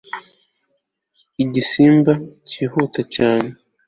[1.43, 2.11] Igisimba
[2.49, 3.49] cyihuta cyane